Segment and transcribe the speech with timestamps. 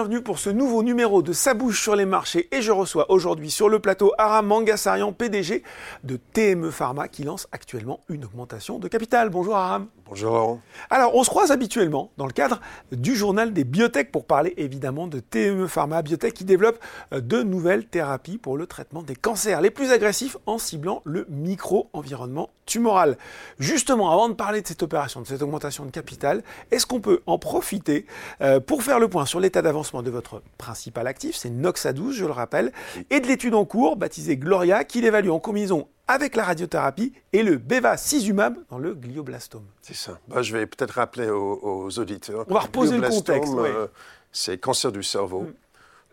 [0.00, 3.50] Bienvenue pour ce nouveau numéro de Sa bouche sur les marchés et je reçois aujourd'hui
[3.50, 5.62] sur le plateau Aram Mangasarian, PDG
[6.04, 9.28] de TME Pharma qui lance actuellement une augmentation de capital.
[9.28, 9.88] Bonjour Aram.
[10.06, 10.58] Bonjour.
[10.88, 12.60] Alors, on se croise habituellement dans le cadre
[12.90, 16.80] du journal des biotech pour parler évidemment de TME Pharma Biotech qui développe
[17.12, 21.26] euh, de nouvelles thérapies pour le traitement des cancers les plus agressifs en ciblant le
[21.28, 23.18] micro-environnement tumoral.
[23.58, 27.20] Justement, avant de parler de cette opération, de cette augmentation de capital, est-ce qu'on peut
[27.26, 28.06] en profiter
[28.40, 32.24] euh, pour faire le point sur l'état d'avancement de votre principal actif, c'est Noxa12, je
[32.24, 32.72] le rappelle,
[33.10, 37.42] et de l'étude en cours baptisée Gloria qui l'évalue en combinaison avec la radiothérapie et
[37.42, 39.66] le bevacizumab dans le glioblastome.
[39.80, 40.18] C'est ça.
[40.26, 42.44] Bah, je vais peut-être rappeler aux, auditeurs.
[42.48, 43.52] On va reposer le contexte.
[43.54, 43.86] Euh,
[44.32, 45.54] c'est cancer du cerveau, mm.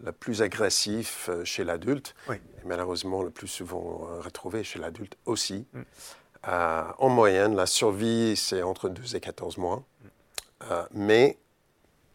[0.05, 5.17] le plus agressif euh, chez l'adulte, et malheureusement le plus souvent euh, retrouvé chez l'adulte
[5.25, 5.65] aussi.
[5.73, 5.81] Mm.
[6.99, 9.83] en moyenne, la survie, c'est entre 12 et 14 mois.
[10.03, 10.65] Mm.
[10.91, 11.37] mais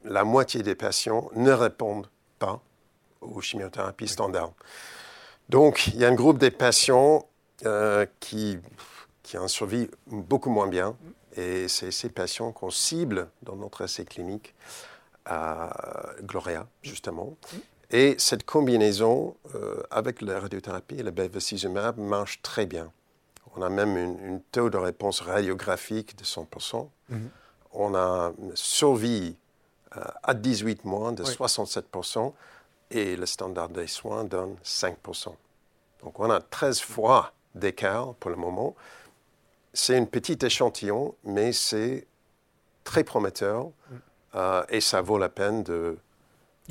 [0.04, 2.08] la moitié des patients ne répondent
[2.38, 2.60] pas
[3.20, 4.52] aux chimiothérapies standards.
[5.48, 7.28] Donc, il y a un groupe des patients
[7.66, 8.58] euh, qui,
[9.22, 10.96] qui en survit beaucoup moins bien.
[11.36, 14.54] Et c'est ces patients qu'on cible dans notre essai clinique
[15.24, 15.72] à
[16.22, 17.36] Gloria, justement.
[17.90, 22.90] Et cette combinaison euh, avec la radiothérapie et le bevacizumab marche très bien.
[23.54, 26.88] On a même un taux de réponse radiographique de 100%.
[27.10, 27.30] Mhm.
[27.72, 29.36] On a une survie
[30.22, 32.32] à 18 mois de 67%
[32.90, 35.34] et le standard des soins donne 5%.
[36.02, 38.74] Donc on a 13 fois d'écart pour le moment.
[39.72, 42.06] C'est un petit échantillon, mais c'est
[42.84, 43.72] très prometteur mm.
[44.34, 45.96] euh, et ça vaut la peine de,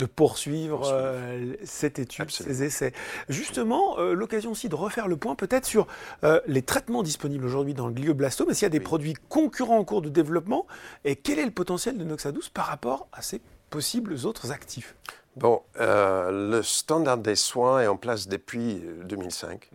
[0.02, 2.92] de poursuivre, euh, cette étude, ces essais.
[3.30, 5.88] Justement, euh, l'occasion aussi de refaire le point peut-être sur
[6.48, 8.48] les traitements disponibles aujourd'hui dans le glioblastome.
[8.48, 10.66] Qu'il y a des produits concurrents en cours de développement
[11.06, 14.96] Et quel est le potentiel de Noxa12 par rapport à ces possibles autres actifs?
[15.36, 19.70] Bon, le standard des soins est en place depuis 2005.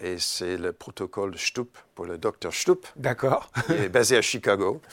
[0.00, 2.86] Et c'est le protocole Stupp pour le docteur Stupp.
[2.96, 3.50] D'accord.
[3.66, 4.80] qui est basé à Chicago.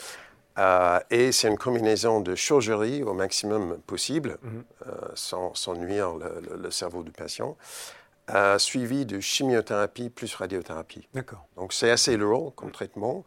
[0.58, 4.64] Euh, et c'est une combinaison de chirurgie au maximum possible, mhm.
[4.86, 7.56] euh, sans, sans, nuire le, cerveau du patient,
[8.30, 11.08] euh, suivi de chimiothérapie plus radiothérapie.
[11.12, 11.46] D'accord.
[11.56, 13.24] Donc c'est assez lourd comme traitement.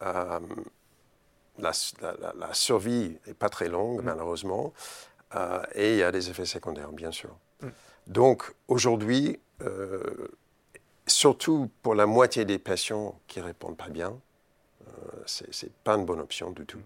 [0.00, 4.06] La, la, la, survie n'est pas très longue, mhm.
[4.06, 4.72] malheureusement,
[5.74, 7.36] et il y a des effets secondaires, bien sûr.
[7.60, 7.70] Mhm.
[8.06, 9.38] Donc aujourd'hui,
[11.06, 14.18] surtout pour la moitié des patients qui ne répondent pas bien,
[15.26, 16.80] ce n'est pas une bonne option du tout.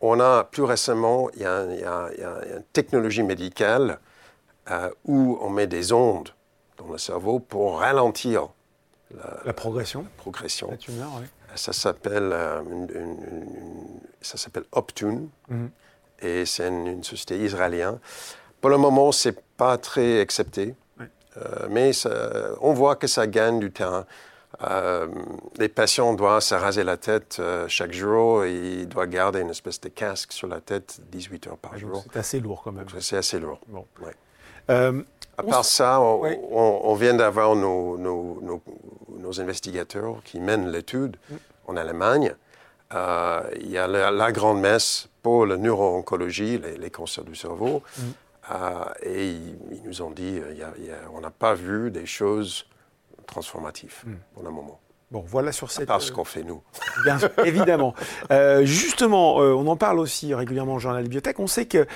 [0.00, 2.08] On a plus récemment, il y a,
[2.56, 3.98] une technologie médicale
[4.70, 6.30] euh, où on met des ondes
[6.78, 8.48] dans le cerveau pour ralentir
[9.44, 10.06] la, progression.
[10.16, 10.70] progression.
[10.70, 11.26] La tumeur, oui.
[11.56, 12.62] Ça s'appelle euh,
[14.20, 15.70] ça s'appelle Optune mhm.
[16.20, 17.98] et c'est une, société israélienne.
[18.60, 20.74] Pour le moment, c'est pas très accepté.
[21.36, 21.92] Euh, mais
[22.60, 24.04] on voit que ça gagne du terrain.
[24.62, 25.06] Euh,
[25.56, 29.50] les patients doivent se raser la tête euh, chaque jour et ils doivent garder une
[29.50, 32.04] espèce de casque sur la tête 18 heures par jour.
[32.12, 32.86] C'est assez lourd quand même.
[32.98, 33.60] C'est assez lourd.
[33.68, 33.86] Bon.
[34.68, 41.34] à part ça, on, vient d'avoir nos, nos, investigateurs qui mènent l'étude mm.
[41.68, 42.34] en Allemagne.
[42.92, 47.82] il y a la, grande messe pour la neuro-oncologie, les, cancers du cerveau.
[47.96, 48.02] Mm.
[48.50, 52.66] Euh, et ils, nous ont dit, euh, on n'a pas vu des choses
[53.30, 54.14] transformatives hmm.
[54.34, 54.80] pour le moment.
[55.10, 55.86] Bon, voilà sur cette.
[55.86, 56.62] Parce qu'on fait nous.
[57.04, 57.94] Bien, évidemment.
[58.30, 61.40] Euh, justement, on en parle aussi régulièrement au journal Biotech.
[61.40, 61.86] On sait que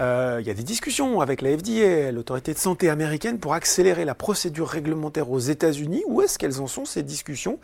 [0.00, 4.04] euh, il y a des discussions avec la FDA, l'autorité de santé américaine, pour accélérer
[4.04, 6.02] la procédure réglementaire aux États-Unis.
[6.06, 7.58] Où est-ce qu'elles en sont, ces discussions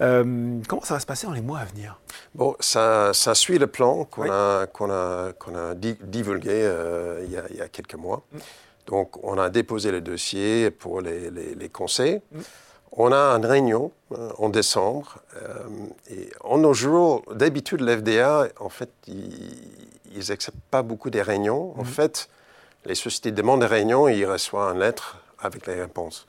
[0.00, 2.00] euh, Comment ça va se passer dans les mois à venir?
[2.34, 7.32] Bon, ça, ça suit le plan qu'on a, qu'on a, qu'on a divulgué euh, il,
[7.32, 8.24] y a, il, y a, quelques mois.
[8.32, 8.38] Mm.
[8.86, 12.20] Donc, on a déposé le dossier pour les, les, conseils.
[12.32, 12.40] Mm.
[12.92, 13.90] On a une réunion
[14.38, 15.18] en décembre.
[16.10, 19.56] et en nos jours, d'habitude, l'FDA, en fait, il,
[20.14, 21.74] ils n'acceptent pas beaucoup des réunions.
[21.78, 21.86] En mhm.
[21.86, 22.28] fait,
[22.84, 26.26] les sociétés demandent des réunions et ils reçoivent une lettre avec les réponses.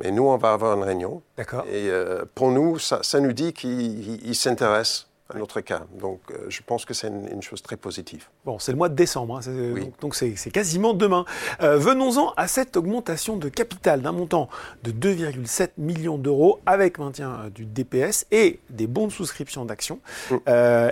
[0.00, 1.22] Mais nous, on va avoir une réunion.
[1.36, 1.64] D'accord.
[1.66, 5.82] Et euh, pour nous, ça, ça nous dit qu'ils s'intéressent un autre cas.
[6.00, 8.28] Donc euh, je pense que c'est une, chose très positive.
[8.46, 11.24] Bon, c'est le mois de décembre, hein, donc c'est quasiment demain.
[11.60, 14.48] Euh, venons-en à cette augmentation de capital d'un montant
[14.84, 20.00] de 2,7 millions d'euros avec maintien euh, du DPS et des bons de souscription d'actions.
[20.30, 20.36] Mm.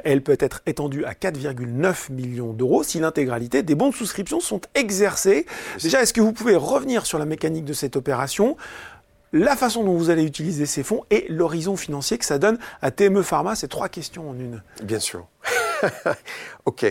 [0.04, 4.60] elle peut être étendue à 4,9 millions d'euros si l'intégralité des bons de souscription sont
[4.74, 5.46] exercés.
[5.82, 8.56] Déjà, est-ce que vous pouvez revenir sur la mécanique de cette opération?
[9.32, 12.90] La façon dont vous allez utiliser ces fonds et l'horizon financier que ça donne à
[12.90, 13.54] TME Pharma.
[13.54, 14.62] C'est trois questions en une.
[14.82, 15.26] Bien sûr.
[16.64, 16.86] OK.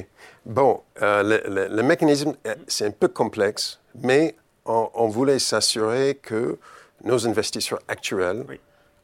[0.45, 2.35] Bon, le, mécanisme,
[2.67, 4.35] c'est un peu complexe, mais
[4.65, 6.59] on, voulait s'assurer que
[7.03, 8.45] nos investisseurs actuels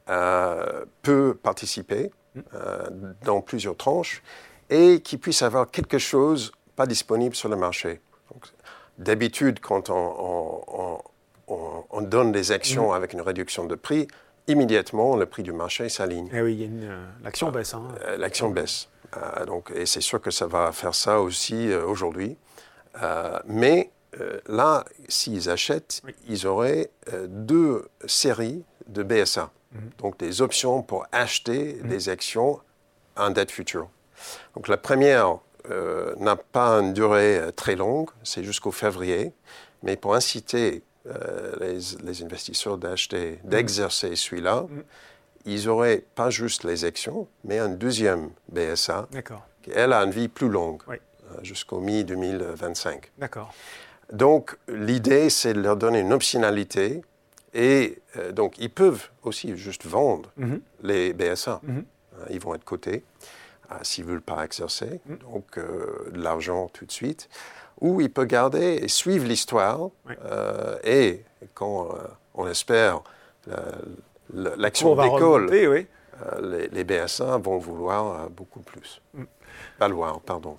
[0.06, 2.12] peuvent participer
[3.24, 4.22] dans plusieurs tranches
[4.69, 8.01] et qu'ils puissent avoir quelque chose pas disponible sur le marché.
[8.98, 11.01] D'habitude, quand on, on,
[12.01, 12.95] donne des actions mm.
[12.95, 14.07] avec une réduction de prix,
[14.48, 16.30] immédiatement, le prix du marché s'aligne.
[16.33, 17.74] Eh oui, euh, l'action ah, baisse.
[17.74, 17.88] Hein.
[18.03, 18.89] Euh, l'action baisse.
[19.18, 22.38] Euh, donc, et c'est sûr que ça va faire ça aussi aujourd'hui.
[23.45, 23.92] mais
[24.48, 26.89] là, s'ils achètent, ils auraient
[27.27, 29.50] deux séries de BSA.
[29.74, 30.01] Mm-hmm.
[30.01, 32.59] Donc, des options pour acheter des actions
[33.15, 33.88] en dette future.
[34.56, 35.38] Donc, la première
[36.19, 39.31] n'a pas une durée très longue, c'est jusqu'au février.
[39.83, 41.56] Mais pour inciter euh,
[42.03, 43.50] les, investisseurs d'acheter, mm.
[43.50, 44.83] d'exercer celui-là, mm.
[45.45, 49.07] ils auraient pas juste les actions, mais un deuxième BSA,
[49.63, 50.95] qui, elle, a une vie plus longue, euh,
[51.42, 53.06] jusqu'au mi-2025.
[53.18, 53.51] D'accord.
[54.13, 57.01] Donc, l'idée, c'est de leur donner une optionalité,
[57.56, 60.59] et euh, donc, ils peuvent aussi juste vendre mm-hmm.
[60.83, 61.62] les BSA.
[61.65, 61.83] Mm-hmm.
[62.30, 63.04] ils vont être cotés
[63.81, 65.15] s'ils ne veulent pas exercer, mm.
[65.15, 67.27] donc de l'argent tout de suite
[67.81, 69.89] où il peut garder et suivre l'histoire.
[70.25, 71.24] Euh, et
[71.54, 71.98] quand euh,
[72.36, 73.01] on espère
[74.33, 75.88] l'action d'école, oui.
[76.24, 79.01] Euh, les, BSA vont vouloir beaucoup plus.
[79.16, 79.24] Mm.
[79.80, 80.56] Valoir, pardon.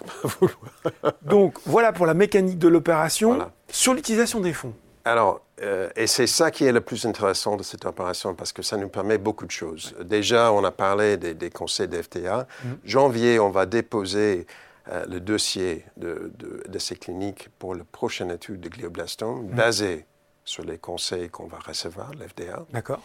[1.22, 3.38] Donc voilà pour la mécanique de l'opération.
[3.68, 4.74] Sur l'utilisation des fonds.
[5.04, 5.40] Alors,
[5.96, 8.88] et c'est ça qui est le plus intéressant de cette opération parce que ça nous
[8.88, 9.94] permet beaucoup de choses.
[10.00, 12.48] Déjà, on a parlé des, conseils d'FTA.
[12.64, 12.68] Mm.
[12.84, 14.46] Janvier, on va déposer
[14.88, 16.32] euh, le dossier de,
[16.78, 19.54] ces cliniques pour la prochaine étude de glioblastome, mm.
[19.54, 20.06] basé
[20.44, 22.66] sur les conseils qu'on va recevoir, l'FDA.
[22.72, 23.00] D'accord.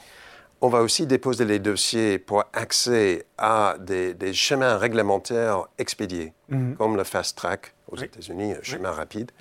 [0.60, 6.78] On va aussi déposer les dossiers pour accès à des, chemins réglementaires expédiés, mm-hmm.
[6.78, 9.32] comme le fast track aux États-Unis, chemin rapide.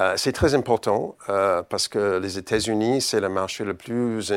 [0.00, 4.32] Euh, c'est très important euh, parce que les États-Unis, c'est le marché le plus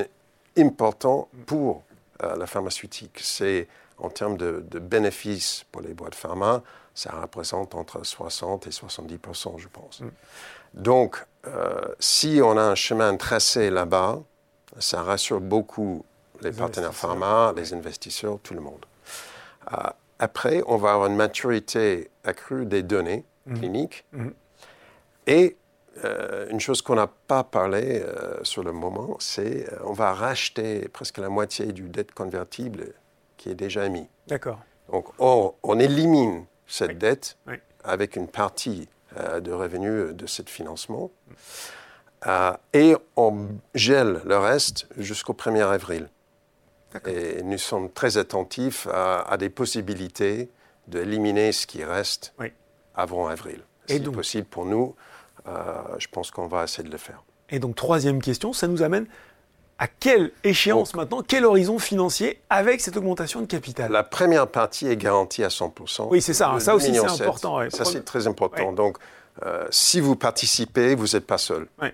[0.56, 1.84] important pour
[2.22, 3.18] la pharmaceutique.
[3.24, 3.68] C'est
[3.98, 6.62] en termes de, de, bénéfices pour les boîtes pharma,
[7.00, 10.02] ça représente entre 60 et 70% je pense.
[10.02, 10.10] Mm.
[10.74, 14.20] Donc, euh, si on a un chemin tracé là-bas,
[14.80, 16.04] ça rassure beaucoup
[16.42, 18.86] les, partenaires pharma, les investisseurs, tout le monde.
[19.72, 19.78] Euh,
[20.20, 23.58] après, on va avoir une maturité accrue des données mm.
[23.58, 24.06] cliniques.
[24.12, 24.30] Mm.
[25.28, 25.56] Et
[26.04, 28.04] euh, une chose qu'on n'a pas parlé
[28.44, 32.94] sur le moment, c'est on va racheter presque la moitié du dette convertible
[33.38, 34.08] qui est déjà émis.
[34.28, 34.60] D'accord.
[34.92, 37.38] Donc, on, on élimine cette dette
[37.84, 38.88] avec une partie
[39.18, 41.12] euh, de revenus de ce financement.
[42.28, 46.10] Euh, et on gèle le reste jusqu'au 1er avril.
[47.06, 50.50] Et nous sommes très attentifs à, des possibilités
[50.88, 52.34] d'éliminer ce qui reste
[52.96, 53.62] avant avril.
[53.88, 54.96] C'est possible pour nous.
[55.48, 57.24] Euh, je pense qu'on va essayer de le faire.
[57.50, 59.08] Et donc, troisième question, ça nous amène
[59.80, 64.88] à quelle échéance maintenant, quel horizon financier avec cette augmentation de capital La première partie
[64.88, 66.10] est garantie à 100%.
[66.12, 66.60] Oui, c'est ça.
[66.60, 67.70] ça aussi, c'est important.
[67.70, 68.74] Ça, c'est très important.
[68.74, 68.98] Donc,
[69.46, 71.68] euh, si vous participez, vous n'êtes pas seul.
[71.82, 71.92] Hein.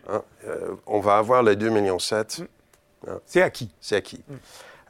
[0.48, 1.98] Euh, on va avoir les 2,7 millions.
[1.98, 2.44] Mm.
[3.08, 3.20] Hein.
[3.28, 3.70] C'est acquis.
[3.80, 4.24] C'est acquis.
[4.28, 4.36] Mm.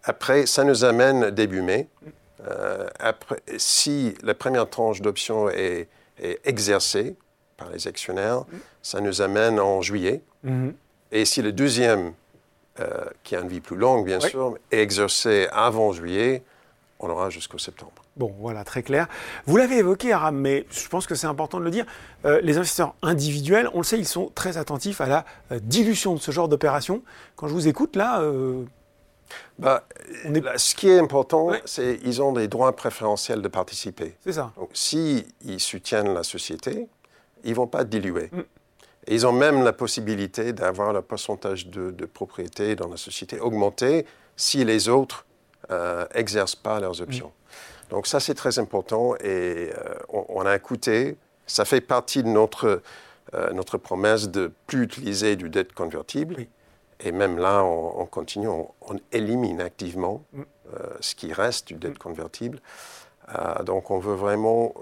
[0.05, 1.89] Après, ça nous amène début mai.
[2.01, 2.09] Mm.
[2.47, 5.89] Euh, après, si la première tranche d'options est,
[6.21, 7.17] est, exercée
[7.57, 8.45] par les actionnaires,
[8.81, 10.21] ça nous amène en juillet.
[10.45, 10.73] Mm-hmm.
[11.11, 12.13] Et si le deuxième
[12.79, 16.43] euh, qui a une vie plus longue, bien sûr, et exercer avant juillet,
[16.99, 17.93] on aura jusqu'au septembre.
[18.17, 19.07] Bon, voilà, très clair.
[19.45, 21.85] Vous l'avez évoqué, Aram, mais je pense que c'est important de le dire.
[22.25, 26.15] Euh, les investisseurs individuels, on le sait, ils sont très attentifs à la euh, dilution
[26.15, 27.01] de ce genre d'opération.
[27.35, 28.21] Quand je vous écoute, là.
[29.57, 29.87] Bah,
[30.57, 34.15] ce qui est important, c'est qu'ils ont des droits préférentiels de participer.
[34.23, 34.51] C'est ça.
[34.57, 35.25] Donc, s'ils
[35.59, 36.87] soutiennent la société,
[37.43, 38.29] ils ne vont pas diluer.
[38.31, 38.41] Mm
[39.07, 44.63] ils ont même la possibilité d'avoir le pourcentage de, propriété dans la société augmenté si
[44.63, 45.25] les autres
[46.15, 47.31] n'exercent euh, pas leurs options.
[47.89, 51.17] Donc ça, c'est très important et euh, on, a écouté.
[51.45, 52.81] Ça fait partie de notre,
[53.33, 56.47] euh, notre promesse de plus utiliser du dette convertible.
[56.99, 58.67] Et même là, on, continue, on,
[59.11, 60.41] élimine activement mm.
[61.01, 61.99] ce qui reste du dette mm.
[61.99, 62.59] convertible.
[63.63, 64.73] donc on veut vraiment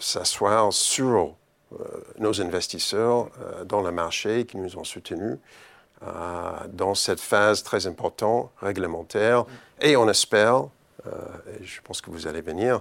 [0.00, 1.34] s'asseoir sur
[2.18, 5.38] nos investisseurs euh, dans le marché qui nous ont soutenus
[6.02, 6.06] euh,
[6.72, 9.44] dans cette phase très importante réglementaire.
[9.80, 10.66] Et on espère,
[11.06, 12.80] et je pense que vous allez venir,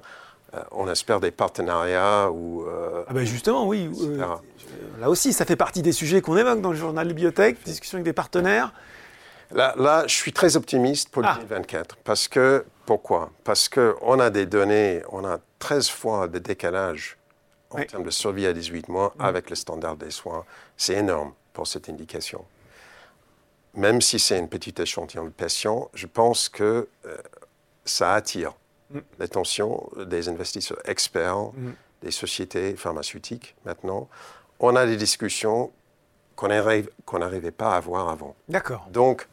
[0.72, 2.66] on espère des partenariats ou.
[3.08, 3.90] ah ben justement, oui.
[5.00, 8.06] là aussi, ça fait partie des sujets qu'on évoque dans le journal bibliothèque, discussion avec
[8.06, 8.72] des partenaires.
[9.52, 11.36] Là, là, je suis très optimiste pour Ah.
[11.42, 11.98] 2024.
[11.98, 13.30] Parce que, pourquoi?
[13.44, 17.18] Parce qu'on a des données, on a 13 fois de décalage
[17.76, 17.84] en Oui.
[17.84, 17.88] Mm.
[17.88, 20.46] termes de survie à 18 mois avec le standard des soins.
[20.78, 22.44] C'est énorme pour cette indication.
[23.74, 27.18] Même si c'est une petite échantillon de patients, je pense que euh,
[27.84, 28.54] ça attire
[28.92, 29.00] Mm.
[29.18, 31.50] l'attention des investisseurs experts,
[32.04, 34.08] des sociétés pharmaceutiques maintenant.
[34.60, 35.72] On a des discussions
[36.36, 38.36] qu'on n'arrivait pas à avoir avant.
[38.48, 38.86] D'accord.
[38.92, 39.28] Donc,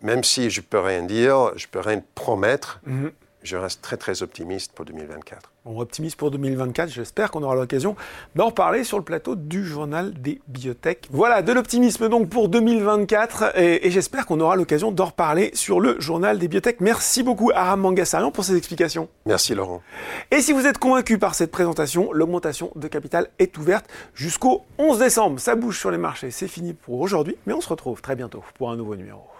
[0.00, 3.12] même si je peux rien dire, je peux rien promettre, Mhm.
[3.44, 5.52] Je reste très très optimiste pour 2024.
[5.66, 6.90] On optimise pour 2024.
[6.90, 7.94] J'espère qu'on aura l'occasion
[8.34, 11.08] d'en reparler sur le plateau du journal des biotech.
[11.10, 15.78] Voilà, de l'optimisme donc pour 2024 et, et j'espère qu'on aura l'occasion d'en reparler sur
[15.78, 16.80] le journal des biotech.
[16.80, 19.08] Merci beaucoup Aram Mangassarian pour ces explications.
[19.26, 19.82] Merci Laurent.
[20.30, 24.98] Et si vous êtes convaincu par cette présentation, l'augmentation de capital est ouverte jusqu'au 11
[24.98, 25.38] décembre.
[25.38, 28.42] Ça bouge sur les marchés, c'est fini pour aujourd'hui, mais on se retrouve très bientôt
[28.56, 29.33] pour un nouveau numéro.